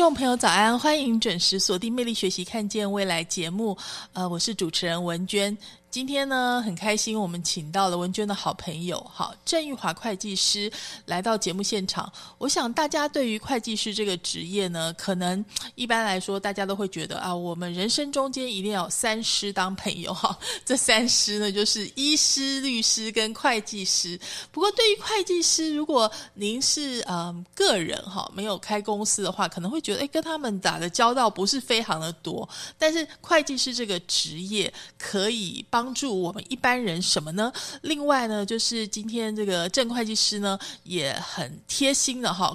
[0.00, 0.78] 听众朋友，早安！
[0.78, 3.76] 欢迎准时锁定《魅力学习，看见未来》节目。
[4.14, 5.54] 呃，我是主持人文娟。
[5.90, 10.70] 今天呢，很开心，我们请到了文娟的好朋友，好郑玉华会计师
[11.06, 12.10] 来到节目现场。
[12.38, 20.38] 我想大家对于会计师这个职业呢，可能一般来说，大家都会觉得啊，我们人生中间一定要有三师当朋友 哈。
[20.64, 24.16] 这三师呢，就是医师、律师跟会计师。
[24.52, 32.48] 不过，对于会计师，如果您是嗯个人哈，没有开公司的话，可能会觉得哎，跟他们打的交道不是非常的多。
[32.78, 37.50] 但是，会计师这个职业可以帮帮助我们一般人什么呢？
[37.80, 42.54] 另外呢，就是今天这个郑会计师呢也很贴心的哈，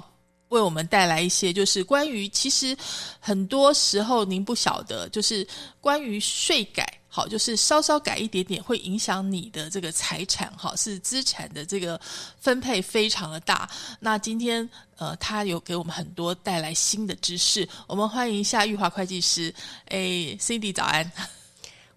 [0.50, 2.76] 为我们带来一些就是关于其实
[3.18, 5.44] 很多时候您不晓得，就是
[5.80, 12.00] 关于税改，好，就是稍稍改一点点会影响你的这个财产哈，是资产的这个
[12.38, 13.68] 分配非常的大。
[13.98, 14.68] 那今天
[14.98, 19.52] 呃，他有给我们很多带来新的知识，我们欢迎一下玉华会计师，
[19.86, 19.98] 哎
[20.38, 21.10] ，Cindy 早安。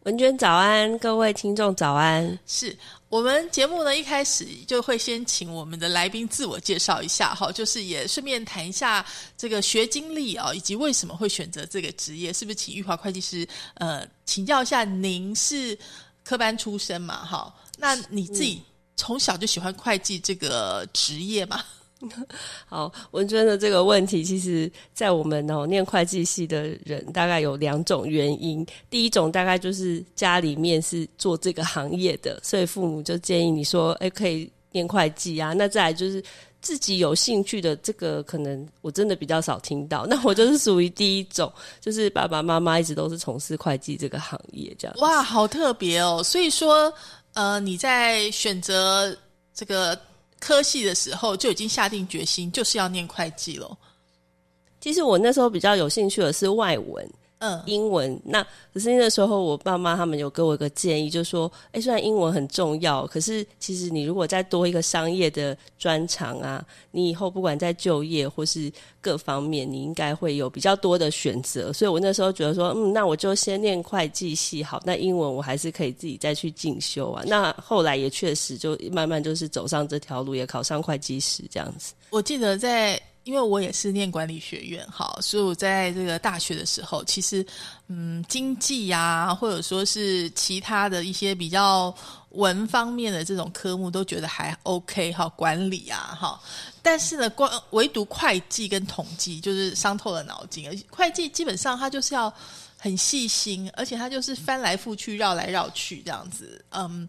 [0.03, 2.39] 文娟早安，各位听众早安。
[2.47, 2.75] 是
[3.09, 9.05] 我们节目呢一开始就会先请我们的来宾自我介绍一下，哈，就是也顺便谈一下
[9.37, 14.85] 这个学经历啊，以及为什么会选择这个职业，是不是请玉华会计师呃请教一下？
[14.85, 15.77] 您是
[16.23, 17.25] 科班出身嘛？
[17.25, 18.63] 哈，那你自己
[18.95, 21.61] 从小就喜欢会计这个职业吗？
[22.65, 28.65] 好，文娟的这个问题，其实，在我们哦念会计系的人，大概有两种原因。
[28.89, 35.51] 第一种大概就是家里面是做这个行业的，所以父母就建议你说，哎，可以念会计啊。
[35.51, 36.23] 那再来就是
[36.61, 40.05] 自己有兴趣的这个，可能我真的比较少听到。
[40.05, 44.95] 那我就是属于第一种，就是爸爸妈妈一直都是从事会计这个行业，这样。
[44.99, 46.23] 哇，好特别哦！
[46.23, 46.93] 所以说，
[47.33, 49.13] 呃，你在选择
[49.53, 49.99] 这个。
[50.39, 53.77] 科系的时候就已经下定决心，就是要念会计了。
[54.79, 57.09] 其实我那时候比较有兴趣的是外文。
[57.39, 66.61] 嗯，英文那可是那时候我爸妈他们有给我一个建议，就说：哎，虽然英文很重要，可是其实你如果再多一个商业的专长啊，
[66.91, 71.71] 你以后不管在就业或是各方面，你应该会有比较多的选择。
[71.71, 77.23] 所以我那时候觉得说，嗯，那我就先念会计系好，那英文我还是可以自己再去进修啊。
[77.25, 81.93] 那后来也确实就慢慢就是走上这条路，也考上会计师这样子。
[82.09, 83.01] 我记得在。
[83.29, 87.45] 因为我也是念管理学院，哈，所以我在这个大学的时候，其实，
[87.87, 91.93] 嗯，经济呀，或者说是其他的一些比较
[92.31, 96.41] 文方面的这种科目，都觉得还 OK 哈，管理啊，哈，
[96.81, 102.33] 但是呢，光唯独会计跟统计就是伤透了脑筋，而会计基本上它就是要。
[102.81, 106.63] 很细心，而且他就是翻来覆去、绕来绕去这样子。
[106.69, 107.07] 嗯，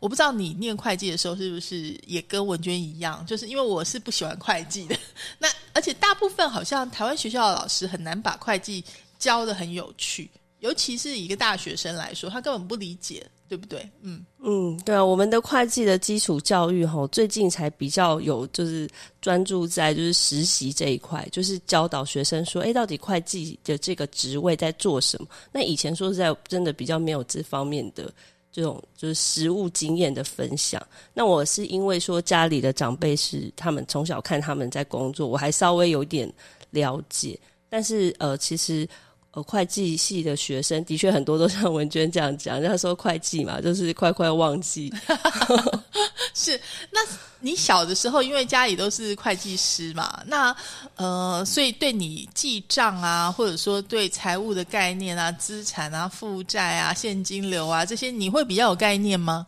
[0.00, 4.98] 我不知道你念会计的时候是不是也跟文娟一样，就是因为我是不喜欢会计的。
[5.38, 8.82] 那而且大部分好像台湾学校的老师很难把会计
[9.18, 13.26] 教的很有趣，尤其是一个大学生来说，他根本不理解。
[13.50, 13.90] 对不对？
[14.02, 18.88] 嗯嗯，对啊，我们的会计的基础教育哈，最近才比较有，就是
[19.20, 25.26] 专注在就是实习这一块，就是教导学生说，哎，到底会计的这个职位在做什么？
[25.50, 28.08] 那以前说实在，真的比较没有这方面的
[28.52, 30.80] 这种就是实务经验的分享。
[31.12, 36.32] 那我是因为说家里的长辈是他们从小看他们在工作，我还稍微有点
[36.70, 37.36] 了解，
[37.68, 38.88] 但是呃，其实。
[39.32, 44.92] 呃，会计系的学生的确很多都像文娟这样讲，人家说会计嘛，就是快快忘记。
[46.34, 46.60] 是，
[46.90, 47.00] 那
[47.38, 50.54] 你小的时候，因为家里都是会计师嘛，那
[50.96, 59.46] 呃，所以对你记账啊，或者说对财务的概念啊、资产啊、负债啊、现金流啊这些，你会比较有概念吗？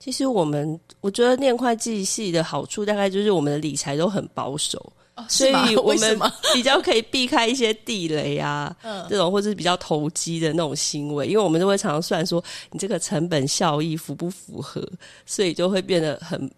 [0.00, 4.92] 其实我们我觉得念会计系的好处，大概就是我们的理财都很保守。
[5.28, 6.18] 所以 我们
[6.52, 8.74] 比较可以避开一些地雷啊，
[9.08, 14.86] 这种或者是比较投机的那种行为，因为我们都会常常算说你这个成本效益符不符合，
[15.26, 16.50] 所以就会变得很。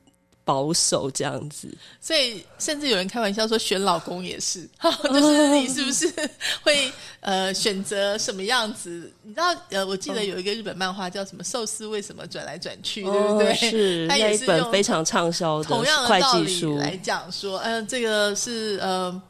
[0.47, 1.69] 保守这样子，
[2.01, 6.09] 所以甚至有人开玩笑说选老公也是， 就是你是不是
[6.63, 6.89] 会
[7.19, 9.13] 呃选择什么样子？
[9.25, 13.53] 你知道呃，我记得有一个日本漫画叫什么《寿司为什么转来转去》，对不对？
[13.57, 19.23] 是， 它也是一本非常畅销的同样的道理来讲说，嗯，这个是呃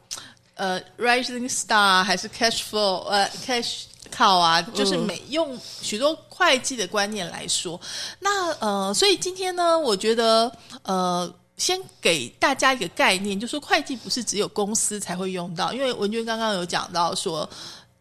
[0.57, 3.85] 呃 rising star 还是 cash flow 呃 cash
[4.17, 7.81] 靠啊，就是每用许多会计的观念来说，
[8.21, 10.51] 那呃，所以今天呢，我觉得
[10.85, 11.35] 呃。
[11.59, 17.49] 先给大家一个概念，就说会计不是只有公司才会用到，因为文娟刚刚有讲到说，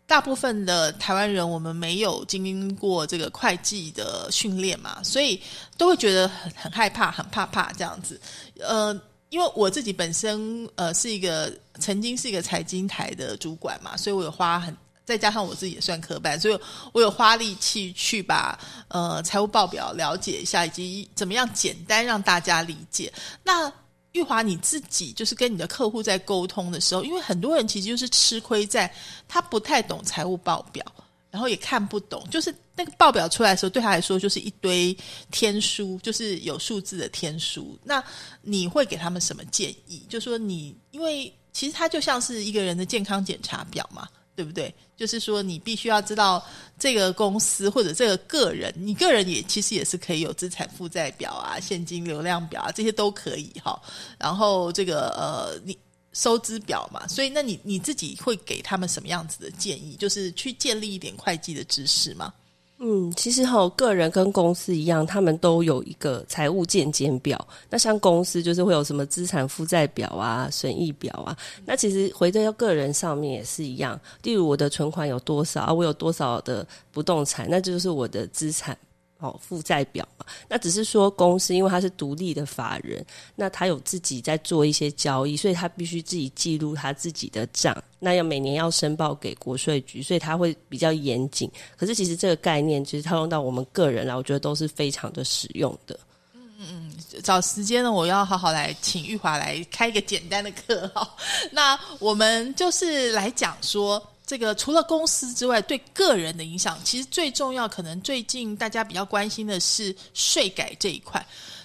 [0.05, 5.41] 大部分的台湾人我们没有经过这个会计的训练嘛，所以
[5.77, 8.19] 都会觉得很很害怕，很怕怕这样子。
[8.59, 8.93] 呃，
[9.29, 14.75] 因为我自己本身呃是一个曾经是一个财经台的主管嘛，所以我有花很。
[15.05, 16.59] 再加上我自己也算科班，所以
[16.91, 23.13] 我有花力气去把呃财务报表了解一下，以及怎么样简单让大家理解。
[23.43, 23.71] 那
[24.13, 28.91] 玉华你自己就是跟你的客户在沟通的时候，因为很多人其实就是吃亏在
[29.27, 30.83] 他不太懂财务报表，
[31.29, 34.97] 然后也看不懂，就是那个报表出来的时候，对他来说就是一堆
[35.29, 37.77] 天书，就是有数字的天书。
[37.83, 38.03] 那
[38.41, 40.03] 你会给他们什么建议？
[40.09, 44.07] 就说你，因为其实它就像是一个人的健康检查表嘛。
[44.35, 44.73] 对不对？
[44.97, 46.45] 就是说，你必须要知道
[46.77, 53.81] 这个公司或者这个个人，你个人也其实也是可以有资产负债表啊、现金流量表啊，这些都可以哈。
[54.19, 55.77] 然后这个呃，你
[56.13, 59.95] 收支表嘛，所以那你你自己会给他们什么样子的建议？
[59.97, 62.33] 就是去建立一点会计的知识吗？
[62.77, 67.47] 嗯，其实哈，个人跟公司一样，他们都有一个财务见检表。
[67.69, 71.35] 那像公司就是会有什么资产负债表啊、损益表啊。
[71.65, 78.77] 那其实回到个人上面也是一样，例如我的存款有多少啊，我有多少的不动产，那就是我的资产。
[79.25, 83.05] 哦，负债表嘛，那只是说公司因为它是独立的法人，
[83.35, 91.49] 那他有自己在做一些交易，所以他必须自己记录他自己的账，那要每年要申报给国税局，所以他会比较严谨。
[91.75, 95.99] 可是其实这个概念其实套用到我们个人来，我觉得都是非常的实用的。
[96.33, 101.15] 嗯嗯嗯，找时间呢，我要好好来请玉华来开一个简单的课哈。
[101.51, 104.01] 那我们就是来讲说。
[104.25, 111.23] 这个除了公司之外，对个人的影响，其实最重要，可能最近大家比较关心的是税改这一块。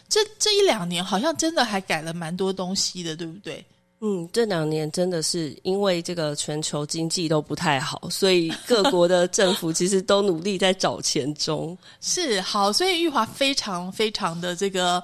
[0.08, 3.64] 这这一两年好像真的还改了蛮多东西的，对不对？
[4.02, 11.76] 嗯，这两年真的是因为这个全球经济都不太好，所以各国的 政府其实都努力在找钱中。
[12.00, 15.02] 是好，所以玉华非常非常的这个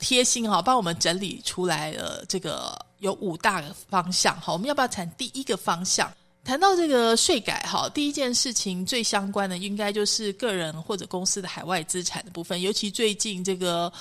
[0.00, 4.52] 贴心哈，帮我们整理出来了这个有五大个方向哈。
[4.52, 6.10] 我们要不要谈第一个方向？
[6.50, 13.92] 谈到这个税改，哈，第一件事情最相关的应该就是个人或者公司的海外资产的部分，尤其最近这个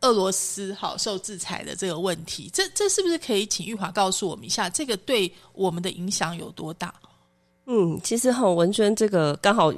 [0.00, 6.94] 俄罗斯好受制裁的这个问题，这这是不是可以请玉华告诉我们一下，这个对我们的影响有多大？
[7.66, 9.70] 嗯，其实哈，文娟这个刚好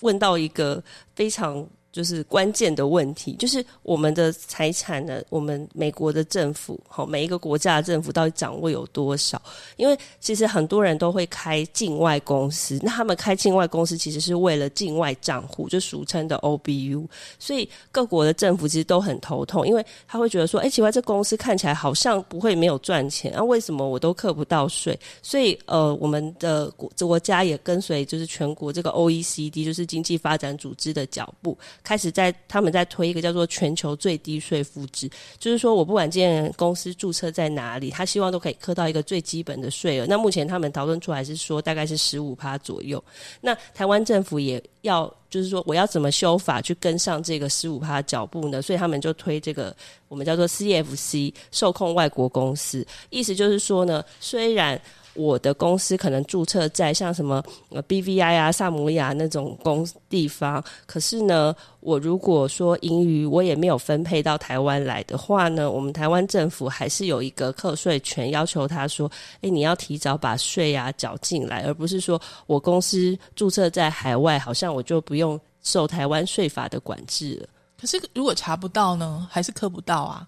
[0.00, 0.82] 问到一个
[1.14, 1.68] 非常。
[1.96, 5.22] 就是关键的问题，就是我们的财产呢？
[5.30, 9.40] 我们美国的政府，好，每一个国家的政府到底掌握有多少？
[9.78, 17.08] 因为其实很多人都会开境外公司，那他们开境外公司其实是为了境外账户，就俗称的 OBU。
[17.38, 25.00] 所以各国的政府其实都很头痛，因为他会觉得说，哎，奇怪，这公司看起来好像不会没有赚钱，啊，为什么我都扣不到税？
[25.22, 31.56] 所以，呃，我们的国国家也跟随就是全国这个 OECD，就是经济发展组织的脚步。
[31.86, 40.06] 开始在他们在推一个叫做全球最低税负制，就是说我不管这件公司注册在哪里，他希望都可以课到一个最基本的税额。
[40.08, 43.02] 那目前他们讨论出来是说大概是十五趴左右。
[43.40, 48.60] 那台湾政府也要就是说我要怎么修法去跟上这个十五趴脚步呢？
[48.60, 49.72] 所以他们就推这个
[50.08, 54.80] 我们叫做 CFC 受控外国公司，意思就是说呢，虽然。
[55.16, 77.48] 我的公司可能注册在像什么呃 BVI 啊、萨摩亚那种公地方，可是呢，我如果说盈余我也没有分配到台湾来的话呢，我们台湾政府还是有一个课税权，要求他说，诶，你要提早把税啊缴进来，而不是说我公司注册在海外，好像我就不用受台湾税法的管制了。
[77.78, 80.26] 可是如果查不到呢，还是课不到啊？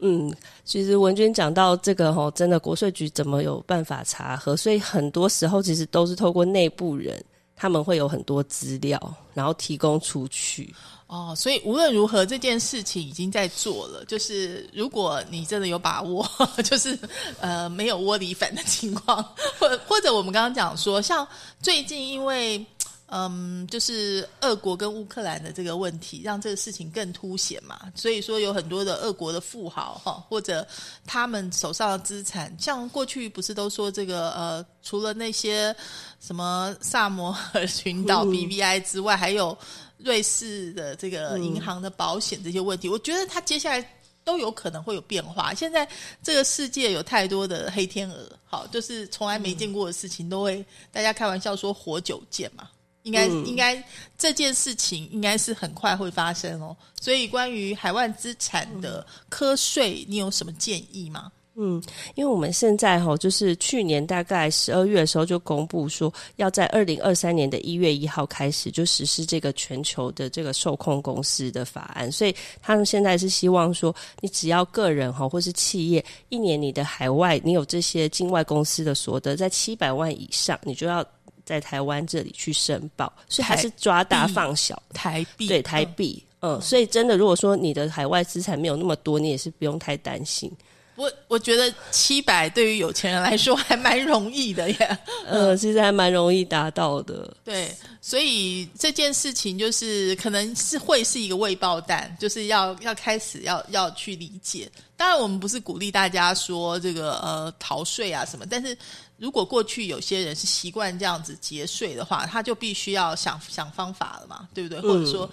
[0.00, 0.32] 嗯，
[0.64, 4.56] 其实文娟讲到这个吼，真的国税局怎么有办法查核？
[4.56, 7.22] 所以很多时候其实都是透过内部人，
[7.56, 9.00] 他们会有很多资料，
[9.34, 10.72] 然后提供出去。
[11.08, 14.04] 哦，所以无论如何，这件事情已经在做了。
[14.04, 16.24] 就是如果你真的有把握，
[16.62, 16.96] 就是
[17.40, 19.24] 呃没有窝里反的情况，
[19.58, 21.26] 或或者我们刚刚讲说，像
[21.60, 22.64] 最近因为。
[23.10, 27.90] 嗯，就是俄国跟乌克兰的这个问题，让这个事情更凸显嘛。
[27.94, 30.66] 所以说，有很多的俄国的富豪哈，或者
[31.06, 35.74] 他们手上的资产，像过去不是都说这个呃，除了那些
[36.20, 39.56] 什么萨摩尔群岛 BBI 之外，还有
[39.96, 45.54] 瑞士的这个银行的保险这些问题，我觉得他接下来都有可能会有变化。
[45.54, 45.88] 现在
[46.22, 50.62] 这个世界有太多的黑天鹅，好，就是从来没见过的事情，都会
[50.92, 52.68] 大家开玩笑说活久见嘛。
[53.02, 53.82] 应该、嗯应该
[54.16, 56.76] 这件事情应该是很快会发生哦。
[57.00, 61.30] 所以关于海外资产的科税，你有什么建议吗？
[61.60, 61.82] 嗯，
[62.14, 81.04] 因为我们现在哈，就是去年大概十二月的时候就公布说，要在二零二三年的一月一号开始就实施这个全球的这个受控公司的法案，所以他们现在是希望说，你只要个人哈或是企业，一年你的海外你有这些境外公司的所得在七百万以上，你就要
[81.48, 84.80] 在台湾这里去申报，所以还是抓大放小。
[84.92, 90.52] 台币对台币，嗯，所以真的，如果说你的海外资产没有那么多，你也是不用太担心。
[90.96, 94.98] 我我觉得七百对于有钱人来说还蛮容易的耶。
[95.26, 97.32] 呃， 其实还蛮容易达到的。
[97.44, 104.68] 对，所以这件事情就是可能是会是一个未爆弹，就是要要开始要要去理解。
[104.96, 108.76] 当然，我们不是鼓励大家说这个呃逃税啊什么，但是
[109.18, 114.80] 如果过去有些人是习惯这样子节税的话，他就必须要想想方法了嘛，对不对？
[114.80, 115.30] 或者说。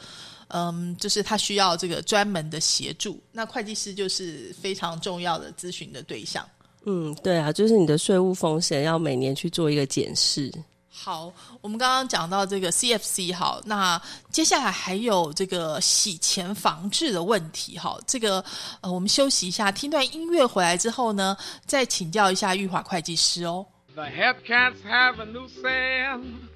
[0.49, 6.47] 嗯，就是他需要这个专门的协助，那会计师就是非常重要的咨询的对象。
[6.85, 10.53] 嗯，对啊，就是你的税务风险要每年去做一个检视。
[10.87, 13.99] 好，我们刚刚讲到这个 CFC，好，那
[14.31, 18.45] 接下来还有这个洗钱防治的问题，好，这个
[18.81, 23.65] 呃，我们休息一下，听段音乐回来之后呢，再请教一下玉华会计师哦。
[23.95, 26.49] The Hepcats have a new sound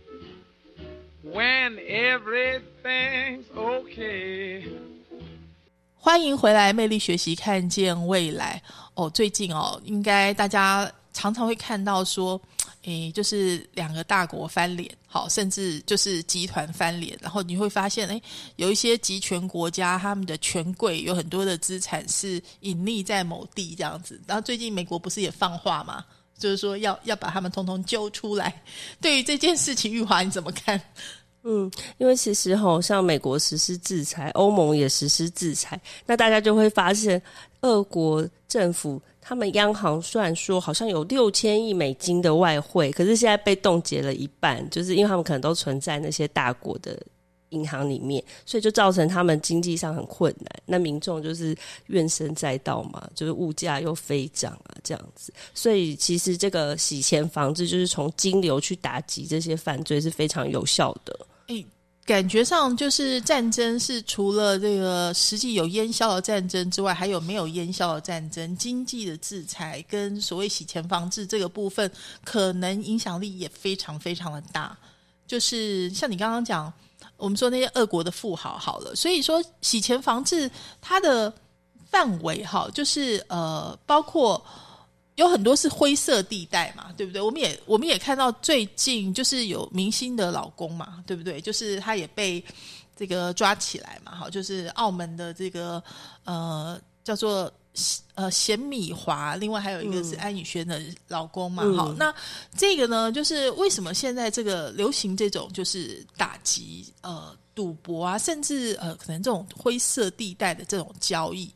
[1.24, 4.66] when everything's okay.
[5.96, 8.62] 欢迎回来，魅力学习，看见未来。
[8.94, 12.40] 哦，最近哦，应该大家常常会看到说，
[12.84, 18.22] 诶，就是两个大国翻脸，好，甚至就是集团翻脸，然后你会发现，诶，
[18.58, 24.20] 有一些集权国家，他们的权贵有很多的资产是隐匿在某地这样子。
[24.28, 26.04] 然后最近美国不是也放话吗？
[26.40, 28.62] 就是说要要把他们通通揪出来。
[29.00, 30.82] 对于这件事情，玉华你怎么看？
[31.44, 37.22] 嗯，因为其实哈，像美国实施制裁，欧盟也实施制裁，那大家就会发现，
[37.62, 47.02] 俄国政府他们央行虽然说好像有六千亿美金的外汇，可是现在被冻结了一半，就是因为他们可能都存在那些大国的
[47.50, 50.50] 银行里面，所以就造成他们经济上很困难。
[50.66, 51.56] 那民众就是
[51.88, 55.34] 怨声载道嘛，就是物价又飞涨啊，这样子。
[55.54, 61.20] 所以其实这个洗钱防治，就是从金流去打击这些犯罪是非常有效的。
[61.48, 61.66] 诶，
[62.06, 71.92] 感觉上就是战争是除了这个实际有烟消的战争之外，还有没有烟消的战争，经济的制裁跟所谓洗钱防治这个部分，
[72.24, 74.78] 可能影响力也非常非常的大。
[75.28, 76.74] 就是像你刚刚讲，
[77.20, 80.50] 我们说那些俄国的富豪好了，所以说洗钱防治
[80.82, 81.32] 它的
[81.92, 84.44] 范围哈，就是呃，包括。
[85.16, 87.22] 有很多是灰色地带嘛，对不对？
[87.22, 91.42] 我们也我们也看到最近就是有明星的老公嘛，对不对？
[91.42, 92.42] 就是他也被
[92.96, 95.84] 这个抓起来嘛，好，就是澳门的这个
[96.24, 97.52] 呃叫做
[98.16, 102.14] 呃咸米华，另外还有一个是安以轩的老公嘛，嗯好，那
[102.58, 111.52] 这个呢，就是为什么现在这个流行这种就是打击呃赌博啊，甚至呃可能这种灰色地带的这种交易。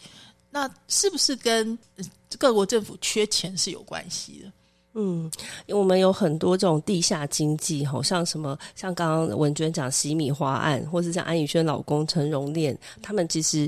[0.50, 2.05] 那是不是跟呃
[2.38, 4.51] 各国政府缺钱是有关系的？
[4.93, 5.24] 嗯，
[5.65, 13.67] 因为我们有很多这种地下经济，好像什么，像刚刚文娟讲洗米花案，或是像安以轩老公陈荣炼，他们其实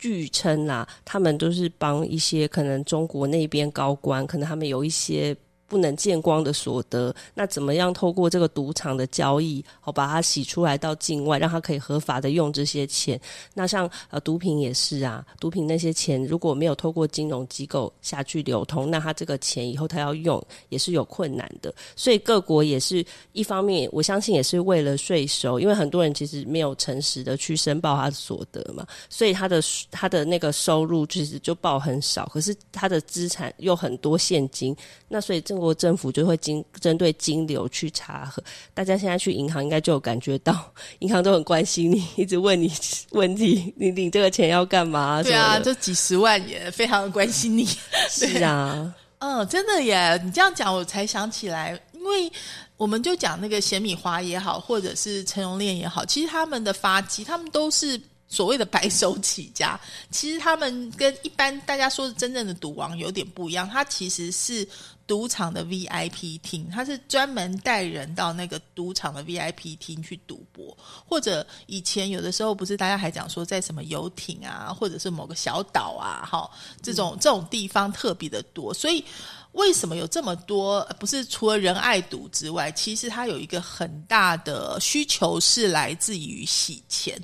[0.00, 5.36] 据称啦，他们都是帮一些可能中国那边高官，可能他们有一些。
[5.70, 13.18] 不能见光的所得，那怎么样透过这个赌场的交易，好把它洗出来到境外，让他可以合法的用这些钱？
[13.54, 21.72] 那像呃毒品也是啊，毒品那些钱如果没有透过金融机构下去流通，那他这个钱以后他要用也是有困难的。
[21.94, 29.62] 所以各国也是一方面，我相信也是为了税收，因为很多人其实没有诚实的去申报他的所得嘛，所以他的
[29.92, 34.74] 他的那个收入其实就报很少，可是他的资产又很多现金，
[35.06, 38.42] 那所以中国政府就会经针对金流去查核。
[38.74, 42.72] 大家现在去银行应该就有感觉到，银行都很关心你，一直问你
[43.10, 45.22] 问题，你领这个钱要干嘛？
[45.22, 47.68] 对啊，什么的这几十万也非常的关心你。
[48.08, 50.20] 是啊，嗯，真的耶！
[50.24, 52.32] 你这样讲，我才想起来，因为
[52.76, 58.00] 我们就讲那个咸米花也好，或者是陈荣炼也好，其实他们的发迹，他们都是
[58.30, 59.78] 所谓的白手起家。
[60.10, 64.66] 其实他们跟一般大家说的真正的赌王有点不一样，他其实是
[65.06, 76.48] 赌场的 VIP 厅，他是专门带人到那个赌场的 VIP 厅去赌博，或者以前有的时候不是大家还讲说在什么游艇啊，或者是某个小岛啊，哈，
[76.80, 79.04] 这种这种地方特别的多，所以
[79.52, 80.80] 为什么有这么多？
[81.00, 87.20] 不是除了人爱赌之外，其实它有一个很大的需求是来自于洗钱。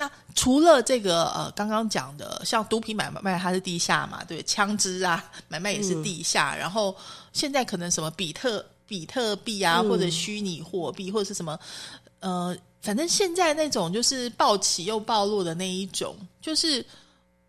[0.00, 6.56] 那除了这个呃，刚刚讲的，像毒品买卖它是地下嘛，对，枪支啊 买卖也是地下。
[6.56, 6.96] 然后
[7.34, 11.60] 现在可能什么比特比特币啊，或者虚拟货币，或者是什么
[12.20, 16.82] 呃，反正现在那种就是暴起又暴落的那一种，就是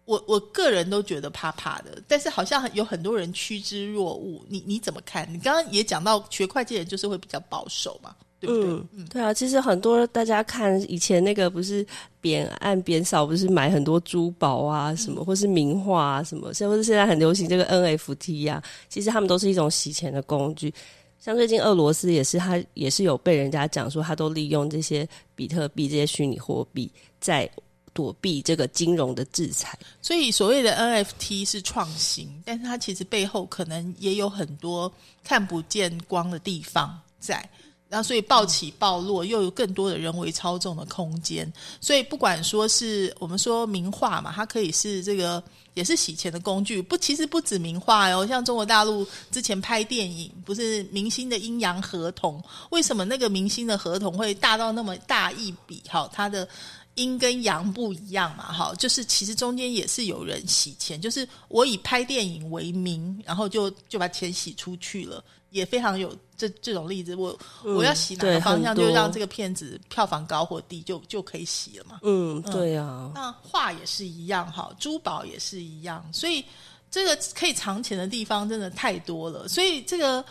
[0.03, 2.03] 我我个人都觉得怕怕的。
[2.05, 5.25] 但是好像有很多人趋之若鹜，你你怎么看？
[5.33, 8.13] 你刚刚也讲到学会计人就是会比较保守嘛。
[8.41, 8.69] 对不对？
[8.97, 11.85] 嗯，对啊，其实很多大家看以前那个不是
[12.19, 20.73] 扁案扁扫，不是买很多珠宝啊什么，或是名画啊什么，或是现在很流行这个 NFT 呀，其实他们都是一种洗钱的工具。
[21.19, 27.47] 像最近俄罗斯也是，他也是有被人家讲说，他都利用这些比特币这些虚拟货币在
[27.93, 29.77] 躲避这个金融的制裁。
[30.01, 34.91] 所以所谓的 NFT 是创新，但是它其实背后可能也有很多
[35.23, 37.47] 看不见光的地方在。
[37.91, 41.51] 然后，所以暴起暴落，又有更多的人为操纵的空间。
[41.81, 45.43] 所以，不管说是我们说名画嘛，它可以是这个，
[45.73, 46.81] 也是洗钱的工具。
[46.81, 52.41] 不，其实不止名画哦，像中国大陆之前拍电影，不是明星的阴阳合同？
[52.69, 55.83] 为什么那个明星的合同会大到那么大一笔？
[55.89, 56.47] 哈，它的
[56.95, 58.53] 阴跟阳不一样嘛？
[58.53, 65.21] 哈，就是其实中间也是有人洗钱，就是我以拍电影为名，然后就就把钱洗出去了。
[65.51, 71.99] 也非常有这这种例子，我我要洗哪个方向，就让这个片子票房高或低，就就可以洗了嘛。
[72.01, 73.11] 嗯，对啊。
[73.13, 76.43] 那画也是一样哈，珠宝也是一样，所以
[76.89, 79.47] 这个可以藏钱的地方真的太多了。
[79.47, 80.25] 所以这个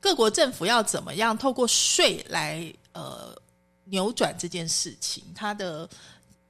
[0.00, 3.32] 各国政府要怎么样透过税来呃
[3.84, 5.88] 扭转这件事情，它的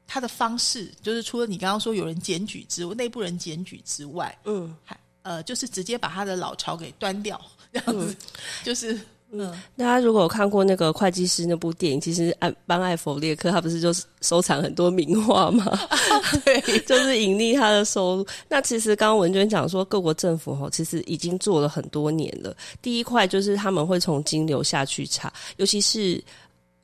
[0.07, 7.38] 它的方式就是除了你刚刚说有人检举之内部人检举之外，嗯，还呃就是直接把他的老巢给端掉。
[7.85, 8.16] 这样子，
[8.64, 8.99] 就是
[9.33, 15.78] 嗯，大家如果有看过那个会计师那部电影，其实安班艾弗列克他不是就收藏很多名画吗？
[16.45, 18.26] 对， 就是盈利他的收入。
[18.49, 22.56] 那其实刚刚文娟讲说，各国政府哈，其实已经做了很多年了。
[22.80, 26.23] 第一块就是他们会从金流下去查，尤其是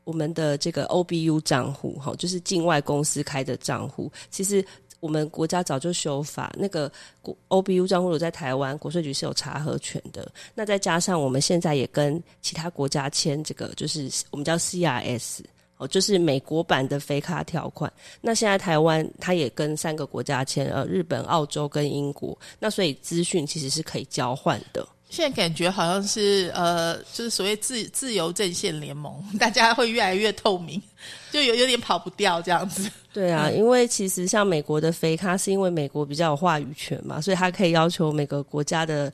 [0.02, 4.64] 我们的这个 OBU 账户哈，就是境外公司开的账户，其实。
[5.02, 10.30] 我们国家早就修法，那个国 OBU 账户在台湾国税局是有查核权的。
[10.54, 15.40] 那再加上我们现在也跟其他国家签这个，就是我们叫 CRS
[15.76, 17.92] 哦，就是美国版的非卡条款。
[18.20, 22.38] 那现在台湾它也跟三个国家签，呃，日本、澳洲跟英国。
[22.60, 24.86] 那所以资讯其实是可以交换的。
[25.12, 30.80] 现在感觉好像是呃，就是所谓自自由阵线联盟， 大家会越来越透明，
[31.30, 32.90] 就有有点跑不掉这样子。
[33.12, 39.12] 对啊，因为其实像美国的非咖，是因为美国比较有话语权嘛，所以他可以要求每个国家的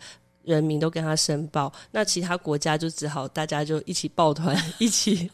[0.49, 5.31] 人民都跟他申报，那其他国家就只好大家就一起抱团 一起。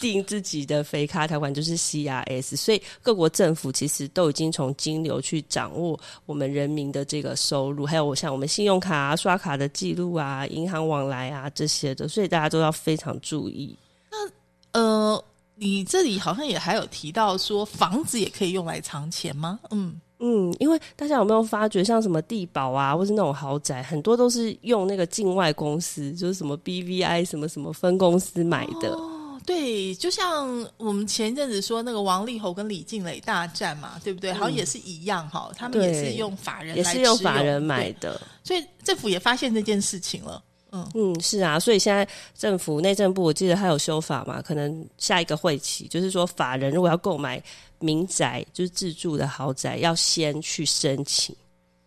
[0.00, 13.74] 定自己的非卡条款就是 CRS，所以各国政府其实都已经从金流去掌握我们人民的这个收入，还有像我们信用卡啊、刷卡的记录啊、银行往来啊这些的，所以大家都要非常注意。
[14.10, 19.58] 那呃，你这里好像也还有提到说房子也可以用来藏钱吗？
[19.70, 28.88] 嗯嗯，因为大家有没有发觉，像什么地堡啊，或是那种豪宅，很多都是用那个境外公司，就是什么 BVI 什么什么分公司买的。
[28.94, 29.10] 哦
[29.46, 34.32] 对，就像我们前一阵子说那个王力宏跟李静蕾大战嘛，对不对？
[34.32, 40.42] 好像也是一样哈，他们也是用法人，也是用法人买的，所以政府也发现这件事情了。
[40.74, 42.06] 嗯嗯，是啊，所以现在
[42.36, 47.40] 政府内政部我记得还有修法嘛，可能下一个会期就是说，法人如果要购买
[47.78, 51.32] 民宅，就是自住的豪宅，要先去申请。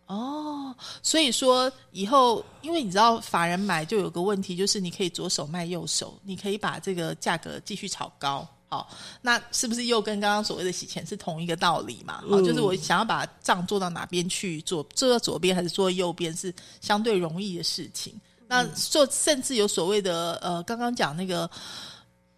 [0.05, 0.73] 哦，
[1.03, 8.47] 所以说以后，因为你知道法人买就有个问题，就是你可以左手卖右手，你可以把这个价格继续炒高。
[8.69, 8.89] 好，
[9.21, 12.21] 那是不是又跟刚刚所谓的洗钱是同一个道理嘛？
[12.29, 18.13] 好，就是我想要把账做到哪边去，做做到左边还是做右边是相对容易的事情。
[18.47, 21.49] 那做甚至有所谓的呃，刚刚讲那个。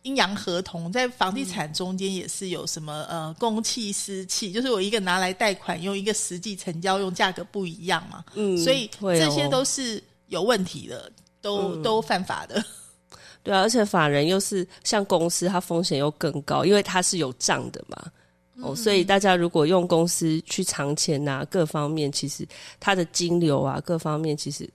[0.04, 8.24] 阴阳合同在房地产中间也是有什么呃公契私契，就是我一个拿来贷款用，一个实际成交用，价格不一样嘛。
[8.34, 12.64] 嗯，所以这些都是有问题的，都都犯法的。
[13.44, 18.02] 对啊，而且法人又是像公司，它风险又更高，因为它是有账的嘛。
[18.62, 22.48] 哦，所以大家如果用公司去藏钱呐，各方面其实
[22.80, 24.68] 它的金流啊，各方面其实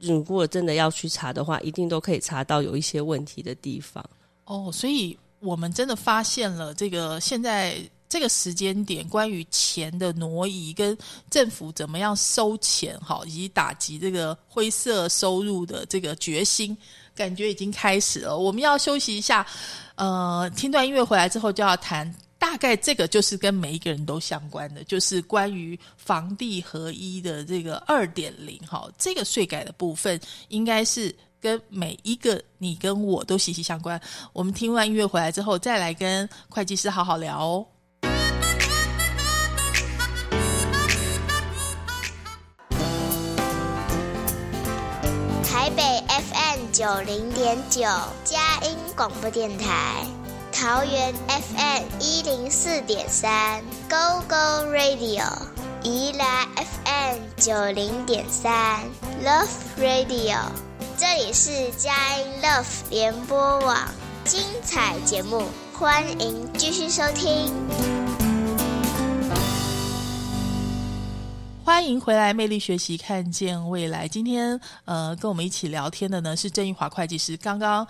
[0.00, 4.04] 如果真的要去查的话，一定都可以查到有一些问题的地方。
[4.44, 7.76] 哦，所以我们真的发现了这个现在
[8.08, 10.96] 这个时间点，关于钱的挪移跟
[11.30, 16.76] 政府怎么样收钱，哈，以及打击这个灰色收入的这个决心，
[17.14, 18.38] 感觉已经开始了。
[18.38, 19.46] 我们要休息一下，
[19.96, 22.14] 呃，听段音乐回来之后就要谈。
[22.38, 34.00] 大概这个就是跟每一个人都相关的，就是关于房地合一的这个二点零，哈，这个税改的部分，应该是跟每一个你跟我都息息相关。
[34.32, 37.66] 我们听完音乐回来之后，再来跟会计师好好聊哦。
[45.42, 47.82] 台北 FM 九零点九，
[48.24, 50.06] 佳音广播电台。
[50.60, 55.22] 桃园 FM 一零四点三，Go Go Radio；
[55.84, 58.80] 宜兰 FM 九零点三
[59.24, 59.46] ，Love
[59.78, 60.36] Radio。
[60.96, 63.88] 这里是佳音 Love 联播网，
[64.24, 67.54] 精彩节目，欢迎继续收听。
[71.64, 74.08] 欢迎回来，魅力学习，看见未来。
[74.08, 77.36] 今天呃，跟我们一起聊天的呢是郑玉华会计师。
[77.36, 77.86] 刚刚。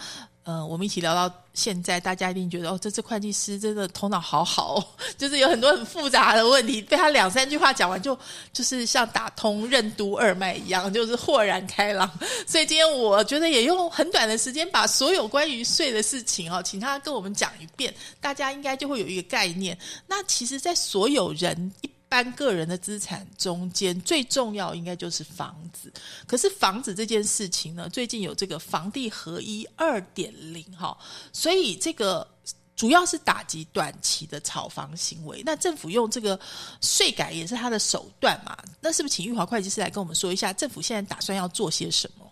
[0.50, 4.86] 嗯，我们一起聊到现在，大家一定觉得哦，这次会计师真的头脑好好，哦
[5.18, 8.18] 就是有很多很复杂的问题，被他两三句话讲完，就
[8.50, 12.10] 就是像打通任督二脉一样，就是豁然开朗。
[12.48, 19.76] 所以今天我觉得也用很短的时间，把所有关于税的事情哦，请他跟我们讲一遍，大家应该就会有一个概念。
[20.06, 21.90] 那其实，在所有人一。
[22.08, 25.92] 般个人的资产中间最重要应该就是房子，
[26.26, 30.96] 可是房子这件事情呢，最近有这个房地合一二点零哈，
[31.32, 32.26] 所以这个
[32.74, 35.42] 主要是打击短期的炒房行为。
[35.44, 36.38] 那政府用这个
[36.80, 38.56] 税改也是他的手段嘛？
[38.80, 42.27] 那是不是请玉华会计师来跟我们说一下，政府现在打算要做些什么？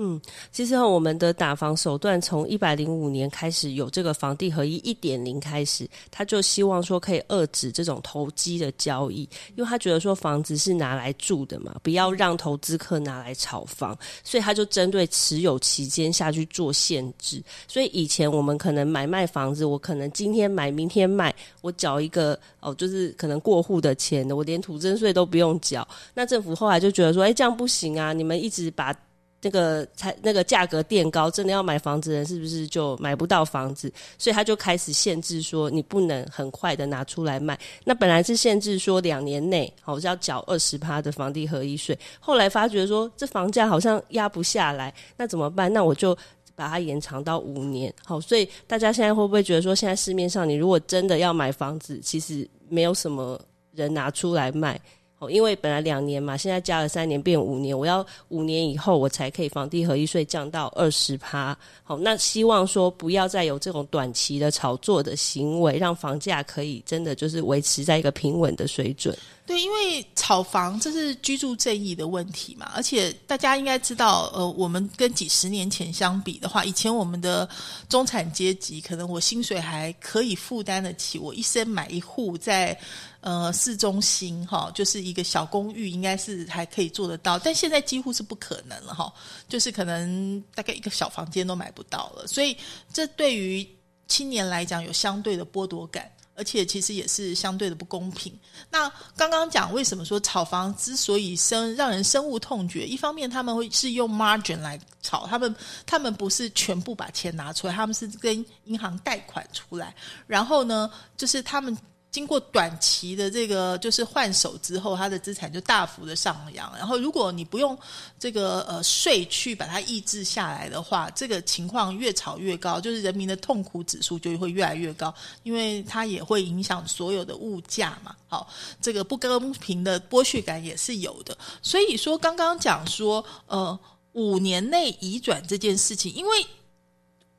[0.00, 0.20] 嗯，
[0.52, 17.42] 其实我们的打房手段从一百零五年开始有这个房地合一一点零开始，他就希望说可以遏制这种投机的交易，因为他觉得说房子是拿来住的嘛，不要让投资客拿来炒房，所以他就针对持有期间下去做限制。
[17.66, 25.86] 所以以前我们可能买卖房子，我可能今天买明天卖，我缴一个哦，就是可能过户的钱的，我连土增税都不用缴。
[26.14, 28.94] 那政府后来就觉得说，哎，这样不行啊，你们一直把。
[29.40, 33.92] 那个才那个价格垫高，真的要买房子的人是不是就买不到房子？
[34.18, 37.58] 所以他就开始限制说，你不能很快的拿出来卖。
[37.84, 41.96] 那本来是限制说两年内，好像要缴二十趴的房地合一税。
[42.18, 45.72] 后来发觉说，这房价好像压不下来，那怎么办？
[45.72, 46.16] 那我就
[46.56, 47.94] 把它延长到五年。
[48.04, 53.40] 好，所以大家现在会不会觉得说，现在市面上你如果真的要买房子，其实没有什么
[53.72, 54.80] 人拿出来卖？
[55.18, 61.56] 哦，因为本来两年嘛，现在加了三年变五年，我要五年以后我才可以房地合一税降到二十趴。
[61.82, 69.16] 好，那希望说不要再有这种短期的炒作的行为，让房价可以真的就是维持在一个平稳的水准。
[69.44, 77.48] 对，因为炒房这是居住正义的问题嘛，而且大家应该知道，呃，我们跟几十年前相比的话，以前我们的
[77.88, 82.78] 中产阶级可能我薪水还可以负担得起，我一生买一户在
[83.20, 89.12] 呃市中心哈，就是一个小公寓，应该是还可以做得到，但现在几乎是不可能了哈，
[89.48, 92.56] 就是可能大概一个小房间都买不到了，所以
[92.92, 93.68] 这对于
[94.06, 96.10] 青年来讲有相对的剥夺感。
[96.38, 98.32] 而且其实也是相对的不公平。
[98.70, 105.52] 那刚刚讲为什么说炒房之所以生让人深恶痛绝，一方面他们会是用 margin 来炒，他们
[105.84, 109.92] 他们不是全部把钱拿出来，他们是跟银行贷款出来，
[110.28, 111.76] 然后呢，就是他们。
[112.10, 116.72] 经过短期的这个就是换手之后，它的资产就大幅的上扬。
[116.76, 117.78] 然后，如果你不用
[118.18, 128.16] 这个呃税去把它抑制下来的话，这个情况越炒越高，就是人民的痛苦指数就会越来越高，因为它也会影响所有的物价嘛。
[128.26, 128.48] 好，
[128.80, 131.36] 这个不公平的剥削感也是有的。
[131.62, 133.78] 所以说，刚刚讲说呃
[134.12, 136.46] 五年内移转这件事情，因为。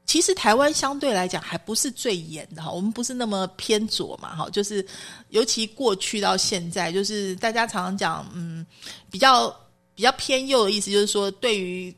[0.09, 4.83] 其实台湾相对来讲还不是最严的哈，我们不是那么偏左嘛哈，就是
[5.29, 8.65] 尤其过去到现在，就是大家常常讲，嗯，
[9.11, 9.55] 比较
[9.93, 11.95] 比较偏右的意思，就是说对于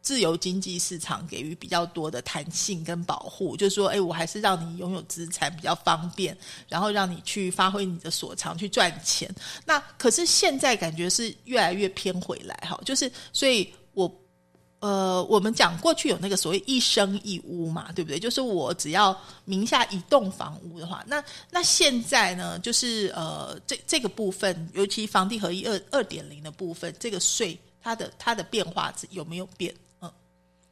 [0.00, 6.36] 自由经济市场给予比较多的弹性跟保护，就是说，哎，我还是让你拥有资产比较方便，
[6.68, 9.32] 然后让你去发挥你的所长去赚钱。
[9.64, 14.12] 那可是现在感觉是越来越偏回来哈，就是所以我。
[14.82, 18.18] 呃，我们讲过去有那个所谓一生一屋嘛，对不对？
[18.18, 29.72] 就是我只要名下一栋房屋的话，那那现在呢，就是呃，这这个部分，尤其房地合一二二点零的部分，这个税它的它的变化有没有变？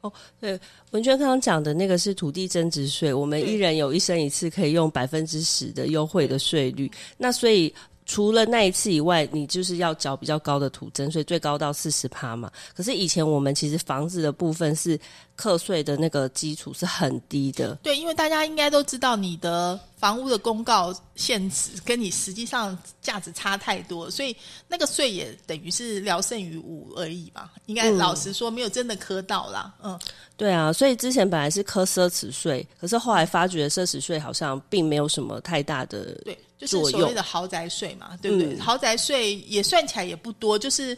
[0.02, 0.58] 嗯对，
[0.92, 6.90] 文娟刚刚讲的那个是土地增值税，我们对一人有一生一次可以用百分之十的优惠的税率。
[7.16, 7.72] 那所以
[8.10, 12.50] 除了那一次以外，你就是要缴比较高的土增税，最高到四十趴嘛。
[12.74, 14.98] 可是以前我们其实房子的部分是
[15.36, 27.48] 课税的那个基础是很低的，对，因为大家应该都知道，你的房屋的公告限值跟你实际上价值差太多，所以那个税也等于是聊胜于无而已嘛。
[27.66, 29.72] 应该嗯老实说，没有真的磕到啦。
[29.84, 29.96] 嗯，
[30.36, 38.54] 对啊，所以之前本来是磕奢侈税，可是后来发觉奢侈税好像并没有什么太大的对，就是所谓的豪宅税嘛，对不对？
[38.54, 40.96] 嗯豪宅税也算起来也不多，就是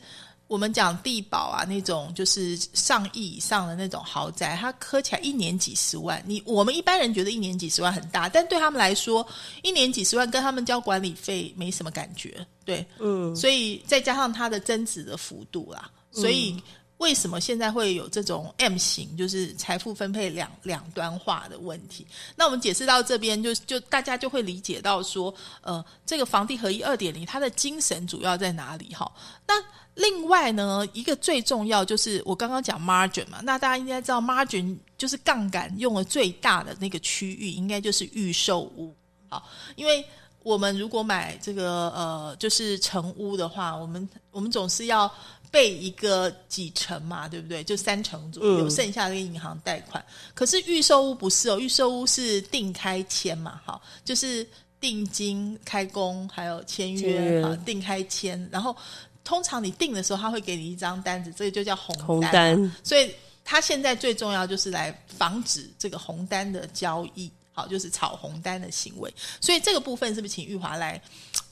[0.48, 6.22] 我们讲地保啊那种，就是上亿以上的那种豪宅，它磕起来一年几十万。
[6.26, 9.26] 你我们一般人觉得一年几十万很大，但对他们来说，
[9.62, 16.60] 一年几十万跟他们交管理费没什么感觉，对，嗯，所以再加上它的增值的幅度啦，所以。
[17.02, 22.06] 为什么现在会有这种 M 型，就是财富分配两两端化的问题？
[22.36, 28.94] 那我们解释到这边，就就大家就会理解到说，呃，这个房地合一二点零，它的精神主要在哪里？
[28.94, 29.10] 哈，
[29.48, 29.54] 那
[29.94, 38.94] 另外呢，一个最重要就是我刚刚讲 margin 嘛，那大家应该知道 margin 就是杠杆用的最大的那个区域，应该就是预售屋。
[39.28, 40.06] 好，因为
[40.44, 45.12] 我们如果买这个呃，就是成屋的话，我们我们总是要
[45.52, 47.62] 备一个几成嘛，对不对？
[47.62, 50.02] 就三成左右，嗯剩下的银行贷款。
[50.34, 54.44] 可是预售屋不是哦，预售屋是定开签嘛，哈，就是
[54.80, 58.74] 定金、开工还有签签约约啊，定开签，然后
[59.22, 62.72] 通常你定的时候，他会给你一张单子，这个就叫红单。
[62.82, 69.12] 所以他现在最重要就是来防止这个红单的交易，好，就是炒红单的行为。
[69.38, 71.00] 所以这个部分是不是请玉华来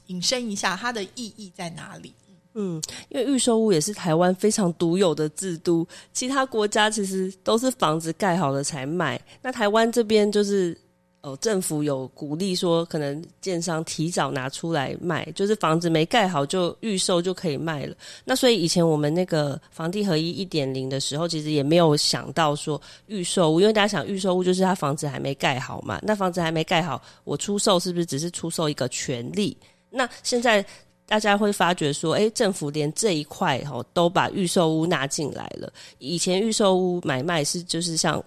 [0.06, 2.14] 引申一下它的意义在哪里？
[2.54, 9.20] 嗯，因为预售屋也是台湾非常独有的制度，其他国家其实都是房子盖好了才卖。
[9.40, 10.76] 那台湾这边就是，
[11.22, 17.94] 哦，政府有鼓励说，可能建商提早拿出来卖，就是房子没盖好就预售就可以卖了。
[18.24, 29.56] 那所以以前我们那个房地合一一点零的时候，其实也没有想到说预售屋，因为大家想预售屋就是他房子还没盖好嘛，那房子还没盖好，我出售是不是只是出售一个权利？
[29.90, 30.64] 那现在
[31.10, 35.68] 大家会发觉说，诶，政府连这一块哦都把预售屋纳进来了。
[35.98, 38.22] 以前预售屋买卖是就是像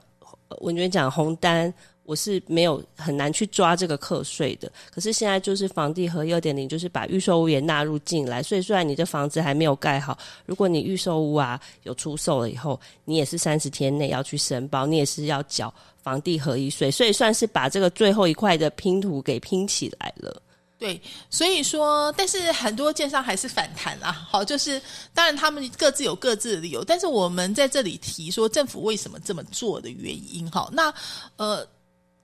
[0.59, 4.69] 文娟讲红单，我是没有很难去抓这个课税的。
[4.91, 8.43] 可是现在就是房地合一二点零，就是把预售屋也纳入进来。
[8.43, 20.41] 所以虽然你的房子还没有盖好，如果你预售屋啊有出售了以后，你也是三十天内要去申报，你也是要缴房地合一税，所以算是把这个最后一块的拼图给拼起来了。
[20.83, 24.11] 对，所以说，但是很多建商还是反弹啦。
[24.11, 24.81] 好，就是
[25.13, 30.49] 当然他们各自有各自的理由，但是我们在这里提说政府为什么这么做的原因。
[30.51, 30.93] 哈，那
[31.37, 31.65] 呃。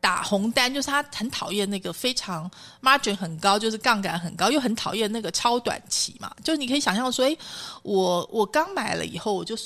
[0.02, 2.50] 打红单就是他很讨厌那个非常
[2.82, 6.34] margin 很高，就是杠杆很高，又很讨厌那个超短期嘛。
[6.42, 7.38] 就是你可以想象说，诶，
[7.84, 9.58] 我我刚买了以后，我就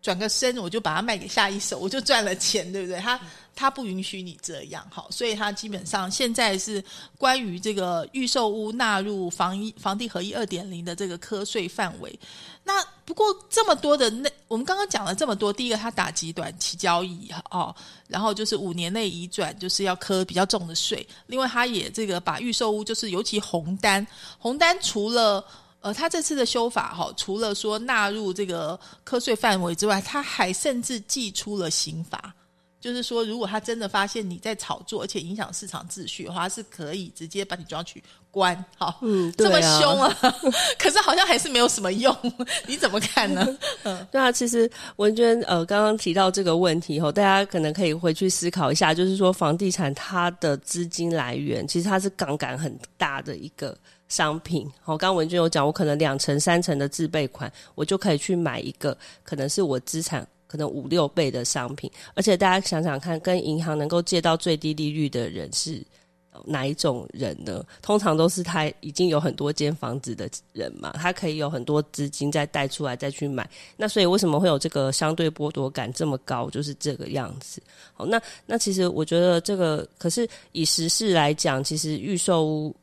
[0.00, 2.98] 转个身，我就把它卖给下一手，我就赚了钱，对不对？
[3.00, 3.20] 他
[3.54, 6.82] 他不允许你这样，好，所以他基本上现在是
[7.18, 12.18] 关于这个预售屋纳入房一房地合一二点零的这个科税范围。
[12.64, 17.74] 那不过这么多的那我们刚刚讲了这么多，第一个他打击短期交易哦，
[18.08, 21.06] 然后就是五年内移转就是要科比较重的税。
[21.26, 24.06] 另外，他也这个把预售屋就是尤其红单，
[24.38, 25.44] 红单除了
[25.80, 32.32] 呃，他这次的修法哈、除了说纳入这个课税范围之外，他还甚至寄出了刑法。
[32.82, 38.52] 就是说，如果他真的发现你在炒作，而且影响市场秩序的话，是可以直接把你抓去关。
[38.76, 40.12] 好，嗯， 这么凶啊！
[40.76, 42.14] 可是好像还是没有什么用，
[42.66, 43.46] 你怎么看呢？
[44.10, 54.68] 对啊，其实文娟呃刚刚提到这个问题后，大家可能可以回去思考一下，就是说房地产它的资金来源，其实它是杠杆很大的一个商品。
[54.80, 61.90] 好，刚刚文娟有讲，我可能两成、三成的自备款，我就可以去买一个可能是我资产可能五六倍的商品。
[62.12, 65.82] 而且大家想想看，跟银行能够借到最低利率的人是。
[66.46, 67.62] 哪一种人呢？
[67.82, 73.48] 通常都是他已经有很多间房子的人嘛，他可以有很多资金再贷出来再去买。
[73.76, 76.48] 那所以为什么会有这个相对剥夺感这么高？
[76.48, 77.62] 就是这个样子。
[77.92, 82.74] 好，那那其实我觉得这个，可是以时事来讲，其实预售屋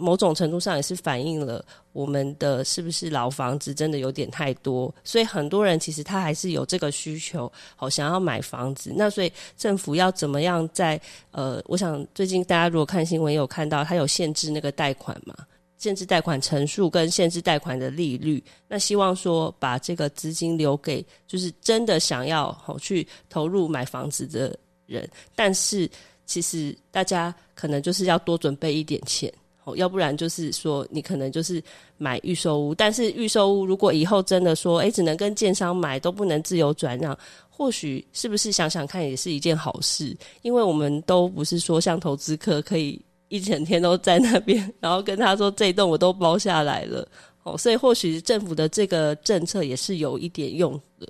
[0.00, 8.92] 某种程度上也是反映了我们的是不是老房子真的有点太多，所以很多人其实他还是有这个需求，好想要买房子。
[8.96, 15.36] 那所以政府要怎么样在呃，我想最近大家如果看新闻有看到，他有限制那个贷款嘛。
[15.78, 25.90] 限制贷款成数跟限制贷款的利率，那希望说把这个资金留给就是真的想要好去投入买房子的人，但是
[26.26, 29.32] 其实大家可能就是要多准备一点钱。
[29.64, 31.62] 哦，要不然就是说你可能就是
[31.98, 37.16] 买预售屋，但是预售屋如果以后真的说，诶只能跟建商买，都不能自由转让，
[37.50, 40.16] 或许是不是想想看也是一件好事？
[40.40, 47.06] 因为我们都不是说像投资客可以一整天都在那边， 然后跟他说这一栋我都包下来了，
[47.42, 51.06] 哦，所以或许政府的这个政策也是有一点用的。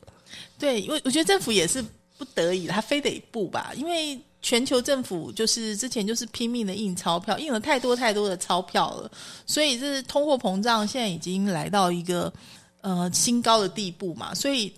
[0.58, 1.84] 对，因为我觉得政府也是
[2.18, 4.18] 不得已，他非得不吧，因为。
[4.42, 9.10] 全球政府就是之前就是拼命的印钞票，印了太多太多的钞票了，
[9.46, 12.32] 所以这通货膨胀现在已经来到一个
[12.80, 14.72] 呃新高的地步嘛，所以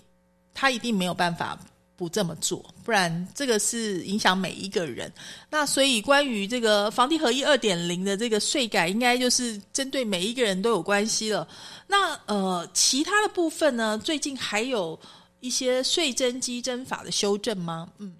[0.52, 1.56] 他一定没有办法
[1.96, 5.12] 不这么做，不然这个是影响每一个人。
[5.48, 11.46] 那所以关于这个房地合一二点零的这个税改，应该就是针对每一个人都有关系了。
[11.86, 14.98] 那呃，其他的部分呢，最近还有
[15.38, 17.88] 一些税征基征法的修正吗？
[17.98, 18.12] 嗯。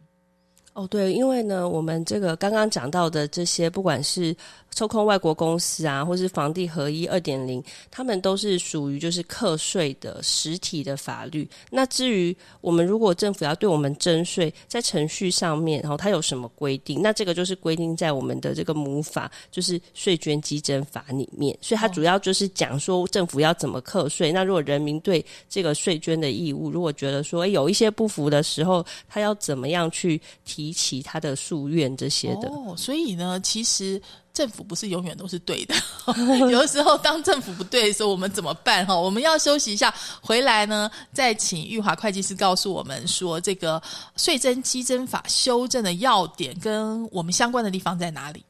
[0.75, 4.35] 哦，对，因为呢，我们这个刚刚讲到的这些，不管是。
[4.75, 11.49] 抽空外国公司啊，或是房地合一二点零，他们都是属于就是课税的实体的法律。
[11.71, 17.03] 那至于我们如果政府要对我们征税，在程序上面，然后它有什么规定？
[17.03, 21.57] 那这个就是规定在我们的这个母法，就是税捐稽征法里面。
[21.61, 24.33] 所以它主要就是讲说政府要怎么课税。
[24.33, 32.49] 那如果人民对这个税捐的义务，如果觉得说有一些不服的时候，他要怎么样去提起他的诉愿这些的？
[32.49, 34.01] 哦，所以呢，其实。
[34.33, 35.75] 政府不是永远都是对的，
[36.51, 38.85] 有的时候当政府不对的时候，我们怎么办？
[38.87, 43.83] 哈，我们要休息一下，回来呢再请玉华会计师告诉我们说，这个
[44.17, 48.45] 税征稽征法修正的要点跟我们相关的地方在哪里？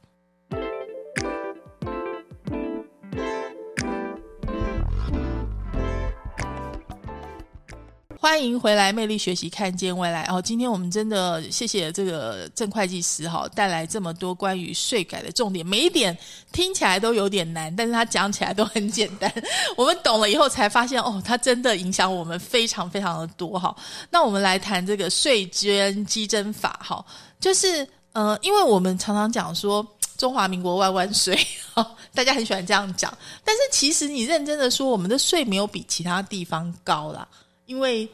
[8.23, 10.23] 欢迎回来，魅力学习，看见未来。
[10.29, 16.17] 哦，今天我们真的谢谢这个郑会计师哈，带来这么多关于税改的重点，每一点
[16.53, 19.29] 听起来都有点难，但是他讲起来都很简单。
[19.75, 23.75] 我们懂了以后才发现，哦，它真的影响我们非常非常的多哈。
[24.09, 27.05] 那我们来谈这个税捐稽征法哈，
[27.41, 31.37] 就是呃，因为我们常常讲说中华民国万万岁，
[32.15, 37.27] 大家很喜欢这样讲，但是其实你认真的说，我们的税没有比其他地方高啦。
[37.65, 38.07] 因为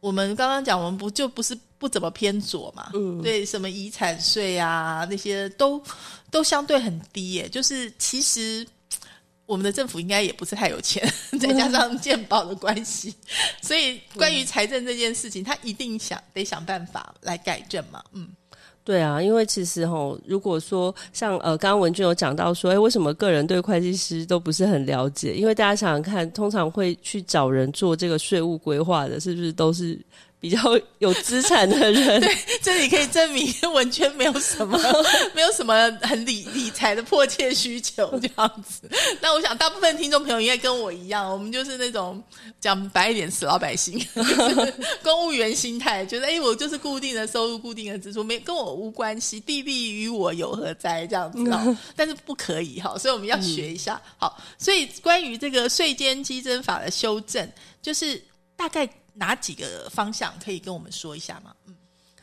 [0.00, 2.90] 我们刚刚讲，我们不就不是不怎么偏左嘛？
[2.94, 5.82] 嗯，对，什么遗产税啊，那些都
[6.30, 7.48] 都相对很低耶。
[7.48, 8.66] 就是其实
[9.46, 11.06] 我们的政府应该也不是太有钱，
[11.40, 13.14] 再加上健保的关系，
[13.62, 18.02] 所以关于财政这件事情，他一定想得想办法来改正嘛。
[18.12, 18.28] 嗯。
[18.84, 25.34] 对啊，因为其实哈，如果说像呃，刚刚文俊有讲到说，哎，为什么个人对会计师都不是很了解？
[25.34, 29.98] 因为大家想想看，通常会去找人做这个税务规划的，是不是都是？
[30.44, 30.60] 比较
[30.98, 34.78] 有资产的人， 对，这里可以证明文娟没有什么，
[35.32, 38.86] 没有什么很理理财的迫切需求这样子。
[39.22, 42.22] 那我想，大部分听众朋友应该跟我一样，我们就是那种
[42.60, 43.98] 讲白一点，死老百姓，
[45.02, 51.06] 公务员心态，觉得哎，我就是固定的收入、固定的支出，没跟我无关系，地利与我有何哉？
[51.06, 51.64] 这样子啊，
[51.96, 53.98] 但是不可以哈，所以我们要学一下。
[54.18, 58.22] 好，所以关于这个税监稽征法的修正，就是
[58.56, 58.86] 大概。
[59.14, 61.54] 哪几个方向可以跟我们说一下吗？
[61.66, 61.74] 嗯，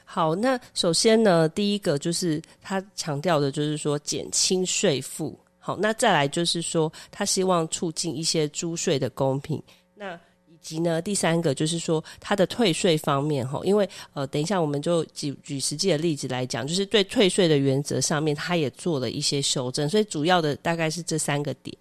[0.05, 5.39] 好，那首先呢，第一个就是他强调的，就是说减轻税负。
[5.57, 9.61] 好，那再来就是说，他希望促进一些租税的公平。
[9.93, 19.87] 那以及呢，第三个就是说，他的退税方面，哈，因为呃，等一下我们就举举实际的例子来讲，就是对退税的原则上面，他也做了一些修正。
[19.87, 21.77] 所以主要的大概是这三个点。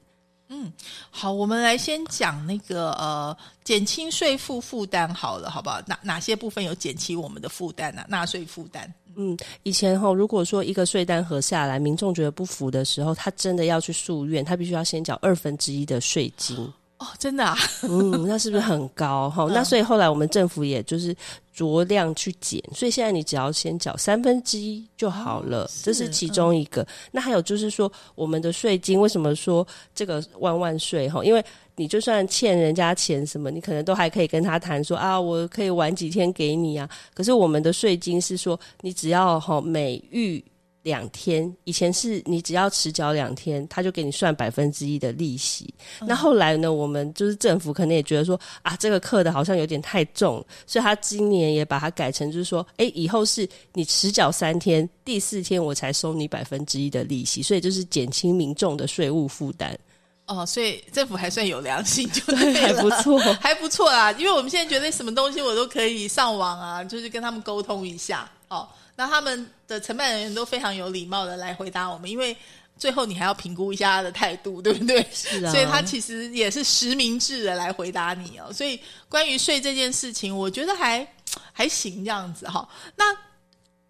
[0.53, 0.71] 嗯，
[1.11, 5.81] 好，我们来先讲那个呃，减轻税负负担好了，好不好？
[5.87, 8.05] 哪哪些部分有减轻我们的负担呢？
[8.09, 8.93] 纳税负担。
[9.15, 16.57] 嗯，以前哈，如果说一个税单核下来，民众觉得不服的时候，他真的要去诉愿，他必须要先缴二分之一的税金。
[16.99, 17.57] 哦，真的啊？
[17.83, 19.31] 嗯，那是不是很高？
[19.31, 21.17] 哈，那所以后来我们政府也就是
[21.61, 26.87] 酌量去减，所以现在你只要先缴三分之一就好了，这是其中一个。
[27.13, 31.07] 那还有就是说，我们的税金为什么说这个万万税？
[31.07, 31.45] 哈，因为
[31.77, 36.89] 你就算欠人家钱什么，你可能都还可以跟他谈说啊，我可以晚几天给你啊。
[37.13, 40.43] 可是我们的税金是说，你只要哈每遇。
[40.83, 45.73] 两天以前是你只要迟缴两天，他就给你算百分之一的利息。
[46.01, 59.79] 那后来呢，我们就是政府可能也觉得说啊，这个课的好像有点太重，所以他今年也把它改成就是说，哎，以后是你迟缴三天，第四天我才收你百分之一的利息，所以就是减轻民众的税务负担。
[60.27, 64.13] 哦，所以政府还算有良心， 就对，还不错， 还不错啦。
[64.13, 68.69] 因为我们现在觉得什么东西我都可以上网啊，就是跟他们沟通一下哦。
[69.01, 72.37] 那他们的承办人员都非常有礼貌的来回答我们，因为
[72.77, 75.03] 最后你还要评估一下他的态度，对不对？
[75.11, 78.53] 是啊，所以他其实也是实名制的来回答你哦。
[78.53, 78.79] 所以
[79.09, 81.07] 关于税这件事情，我觉得还
[81.51, 82.69] 还行这样子哈。
[82.95, 83.17] 那。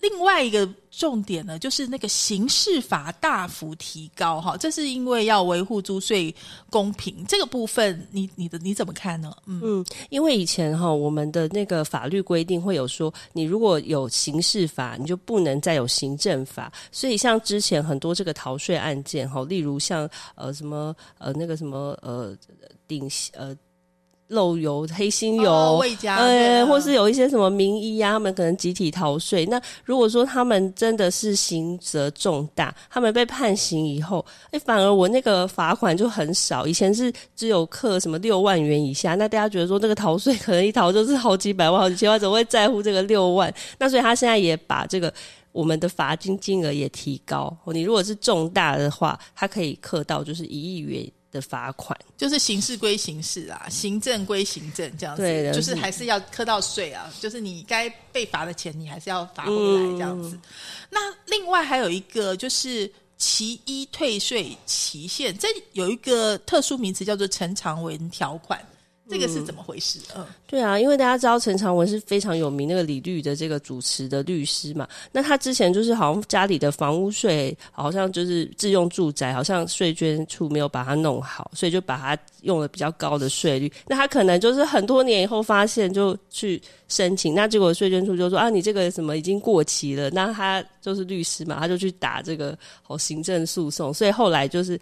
[0.01, 6.35] 另外一个重点呢，就是那个刑事法大幅提高哈，这是因为要维护租税
[6.71, 9.31] 公平这个部分，你你的你怎么看呢？
[9.47, 22.37] 嗯，因为以前哈，我们的那个法律规定会有说，你如果有刑事法，你就不能再有行政法，所以像之前很多这个逃税案件哈，例如像呃什么呃那个什么呃
[22.89, 23.57] 顶呃。
[24.31, 29.45] 漏油、黑心油，呃，或是有一些什么名医啊，他们可能集体逃税。
[29.47, 36.67] 那如果说他们真的是刑责重大，他们被判刑以后，哎，反而我那个罚款就很少。
[36.67, 43.53] 以前是只有课什么六万元以下，那大家觉得说这个逃税可能一逃就是好几百万、好几千万，怎么会在乎这个六万？
[43.79, 45.13] 那所以他现在也把这个
[45.51, 47.53] 我们的罚金金额也提高。
[47.67, 51.11] 你如果是重大的话，他可以克到就是一亿元。
[51.31, 60.39] 的罚款就是刑事归刑事啊，行政归行政这样子，就是还是要磕到税啊，就是你该被罚的钱你还是要罚回来这样子。
[60.91, 68.61] 那另外还有一个就是其一退税期限，这有一个特殊名词叫做陈长文条款。
[69.11, 69.99] 这个是怎么回事？
[70.17, 83.73] 嗯，对啊，因为大家知道陈长文是非常有名那个李律的这个主持的律师嘛，那他之前就是好像家里的房屋税好像就是自用住宅，好像税捐处没有把它弄好，所以就把它用了比较高的税率。
[83.89, 90.09] 那他可能就是很多年以后发现就去申请，那结果税捐处就说啊，你这个什么已经过期了。
[90.11, 92.57] 那他就是律师嘛，他就去打这个
[92.87, 94.79] 哦行政诉讼，所以后来就是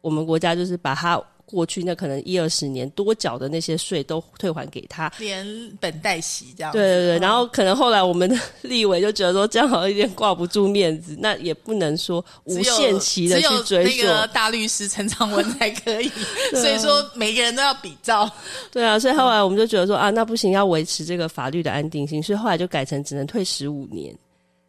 [0.00, 1.22] 我们国家就是把他。
[1.50, 5.44] 过去那可能一二十年多缴的那些税都退还给他，连
[5.80, 6.72] 本带息这样。
[6.72, 14.02] 对对对，然后可能后来我们的立委就觉得说这样好像有点挂不住面子，那也不能说无限期的去追溯。
[14.02, 16.08] 那个大律师陈长文才可以，
[16.54, 18.30] 所以说每个人都要比照。
[18.70, 24.16] 对啊，所以后来我们就觉得说啊，那不行，要维持这个法律的安定性，所以后来就改成只能退十五年。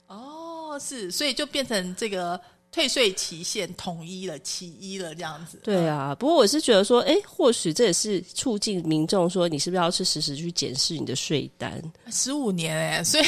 [0.08, 2.40] 哦，是，所以就变成这个。
[2.72, 5.60] 退税期限统一了，起一了，这样子。
[5.62, 11.82] 对啊，不过我是觉得说，哎，或许这也是促进民众说，你是不是要去实时去检视你的税单？
[12.10, 13.24] 十五年哎， 所以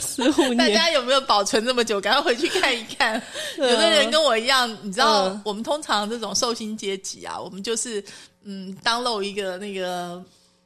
[0.00, 1.98] 十五年，大家有没有保存这么久？
[2.00, 3.14] 赶快回去看一看。
[3.56, 8.04] 有的人跟我一样，你知道，我们通常这种寿星阶级啊，我们就是
[8.42, 10.22] 嗯，当漏一个那个。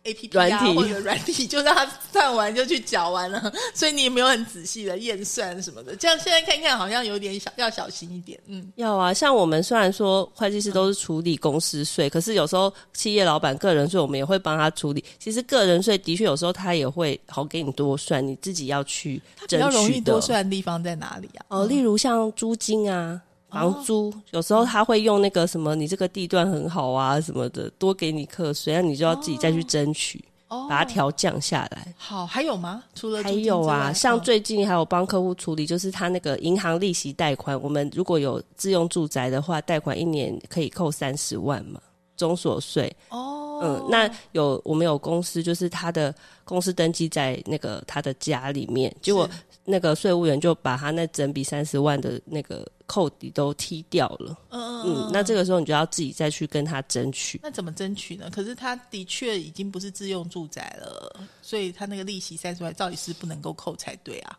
[0.09, 5.95] A P P 啊，或者软体，就让他算完就去缴完了，所以你也没有很仔细的验算什么的。
[5.95, 8.41] 这样现在看看，好像有点小要小心一点。
[8.47, 9.13] 嗯，要啊。
[9.13, 15.05] 像我们虽然说会计师都是处理公司税，可是有时候企业老板个人税，我们也会帮他处理。
[15.19, 21.45] 其实个人税的确有时候他也会好给你多算，你自己要去争取比较容易多算的地方在哪里啊？
[21.49, 23.21] 哦，例如像租金啊。
[23.51, 30.23] 房租有时候他会用那个什么，你这个地段很好啊什么的，多给你课税，那你就要自己再去争取，
[30.69, 31.95] 把它调降下来。
[31.97, 32.85] 好，还有吗？
[32.95, 41.81] 除了还有啊，像最近还有帮客户处理，就是他那个银行利息贷款，我们如果有自用住宅的话，贷款一年可以扣三十万嘛，
[42.19, 42.95] 中所税。
[43.09, 49.27] 哦，嗯，那有我们有公司，就是他的公司登记在那个他的家里面，结果
[49.65, 52.67] 那个税务员就把他那整笔三十万的那个。
[52.89, 57.39] 扣底都踢掉了，嗯嗯，那这个时候你就要自己再去跟他争取。
[57.43, 58.31] 那怎么争取呢？
[58.33, 64.39] 可是他的确已经不是自用住宅了，所以他那个利息三十万，到底是不能够扣才对啊。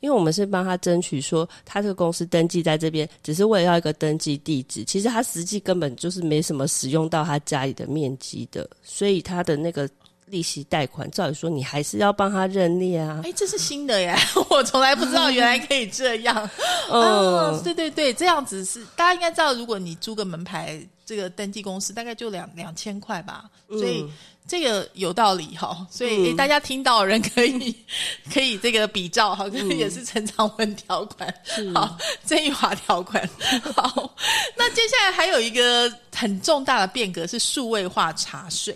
[0.00, 9.86] 因为我们是帮他争取说，他这个公司登记在这边，只是为了要一个登记地址，其实他实际根本就是没什么使用到他家里的面积的，所以他的那个。
[10.26, 13.20] 利息贷款，照理说你还是要帮他认列啊。
[13.24, 14.16] 哎，这是新的耶，
[14.50, 16.48] 我从来不知道原来可以这样。
[16.90, 24.04] 嗯， 对对对，这样子是大家应该知道，如果你租个门牌，这个登记公司大概就两两千块吧，所以
[24.48, 25.86] 这个有道理哈。
[25.90, 27.74] 所以大家听到的人可以
[28.32, 31.32] 可以这个比照哈，可能也是陈长文条款，
[31.74, 33.28] 好，郑玉华条款。
[33.76, 34.14] 好，
[34.56, 38.74] 那接下来还有一个很重大的变革是数位化查税。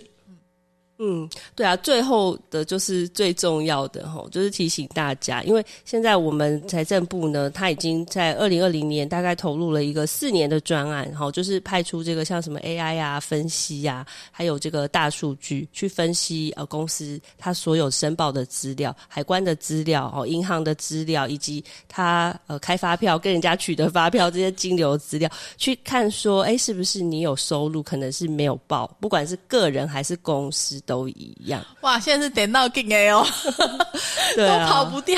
[1.01, 30.77] 嗯，对啊，最后的就是最重要的哈，就是提醒大家，因为现在我们财政部呢，它已经在二零二零年大概投入了一个四年的专案，哈，就是派出这个像什么 AI 啊分析呀，还有这个大数据去分析呃公司它所有申报的资料、海关的资料、哦银行的资料，以及它呃开发票跟人家取得发票这些金流资料，去看说，哎，是不是你有收入，可能是没有报，不管是个人还是公司。
[30.89, 31.99] 都一样哇！
[31.99, 33.23] 现在是点到劲哎哦，
[34.35, 35.15] 都跑不掉。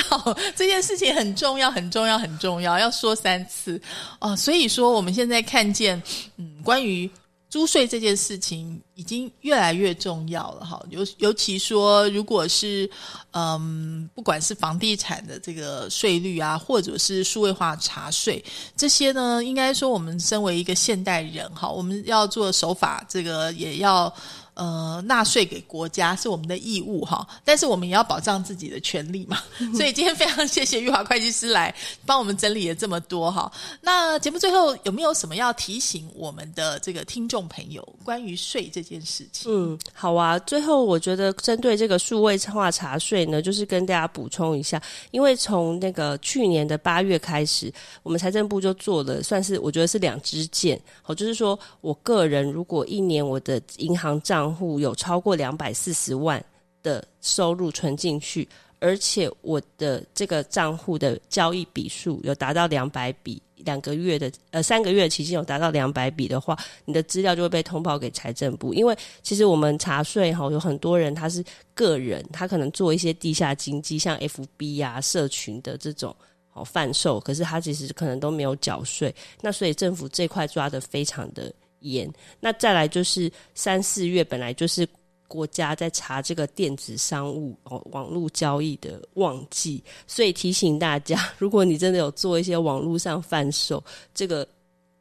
[0.54, 3.82] 这件事情很重要，很重要，很重要，要说三次
[4.20, 4.36] 哦。
[4.36, 6.02] 所以说，我们现在看见，
[6.36, 7.10] 嗯，关于。
[7.52, 12.90] 租税这件事情已经越来越重要了哈，尤尤其说，如果是
[13.32, 18.42] 嗯，不管是房地产的这个税率啊，或者是数位化查税
[18.78, 24.14] 这些呢，应该说我们身为一个现代人哈，我们要做守法，这个也要。
[24.62, 29.40] 呃，纳税给国家是我们的义务哈，但是我们也要保障自己的权利嘛。
[29.76, 31.74] 所以今天非常谢谢玉华会计师来
[32.06, 33.52] 帮我们整理了这么多哈。
[33.82, 39.52] 那节目最后有没有什么要提醒我们的这个听众朋友关于税这件事情？
[39.52, 40.38] 嗯，好啊。
[40.38, 50.80] 最后我觉得针对这个数位化查税呢，就是跟大家补充一下，因为从那个去年的八月开始，我们财政部就做了，算是我觉得是两支箭。
[51.02, 56.44] 好，就是说我个人如果一年我的银行账账户有超过两百四十万
[56.84, 58.46] 的收入存进去，
[58.80, 68.74] 而且我的这个账户的交易笔数有达到两百笔，两个月的呃三个月期间有达到两百笔的话，你的资料就会被通报给财政部。
[68.74, 68.94] 因为
[69.24, 71.42] 其实我们查税哈，有很多人他是
[71.74, 76.14] 个人，他可能做一些地下经济，像 FB 呀、社群的这种
[76.52, 79.16] 哦贩售，可是他其实可能都没有缴税。
[79.40, 81.50] 那所以政府这块抓的非常的。
[81.82, 84.88] 严，那再来就是三四月本来就是
[85.28, 94.46] 国家在查这个电子商务哦网络交易的旺季，所以提醒大家， 如果你真的有做一些网络上贩售，这个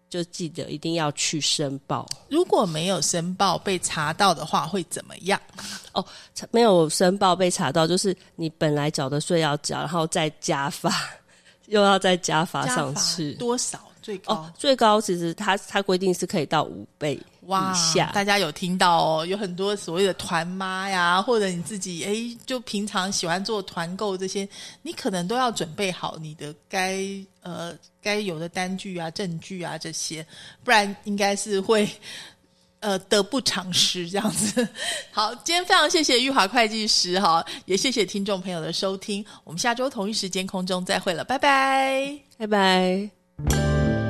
[0.08, 2.08] 就记得一定要去申报。
[2.28, 5.40] 如果没有申报被查到的话，会怎么样？
[5.92, 6.04] 哦，
[6.52, 10.92] 没有申报被查到，就是你本来缴的税要缴，然后再加罚，
[11.66, 13.80] 又要再加罚上去多少？
[14.02, 18.10] 最高最高，其实它它规定是可以到五倍以下。
[18.12, 19.26] 大家有听到哦？
[19.26, 24.48] 有很多所谓的团妈呀，或者你自己哎，就平常喜欢做团购这些，
[24.82, 27.02] 你可能都要准备好你的该
[27.42, 30.26] 呃该有的单据啊、证据啊这些，
[30.64, 31.88] 不然应该是会
[32.80, 34.66] 呃得不偿失这样子。
[35.12, 43.19] 好，今天非常谢谢玉华会计师哈，也谢谢听众朋友的收听，我们下周同一时间空中再会了，拜拜，拜拜。
[43.48, 44.09] Música